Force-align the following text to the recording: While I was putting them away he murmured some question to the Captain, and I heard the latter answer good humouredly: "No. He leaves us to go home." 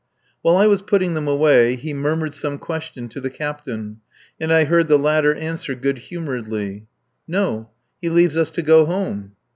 While 0.41 0.57
I 0.57 0.65
was 0.65 0.81
putting 0.81 1.13
them 1.13 1.27
away 1.27 1.75
he 1.75 1.93
murmured 1.93 2.33
some 2.33 2.57
question 2.57 3.07
to 3.09 3.21
the 3.21 3.29
Captain, 3.29 3.97
and 4.39 4.51
I 4.51 4.63
heard 4.63 4.87
the 4.87 4.97
latter 4.97 5.35
answer 5.35 5.75
good 5.75 5.99
humouredly: 5.99 6.87
"No. 7.27 7.69
He 8.01 8.09
leaves 8.09 8.35
us 8.35 8.49
to 8.49 8.63
go 8.63 8.87
home." 8.87 9.33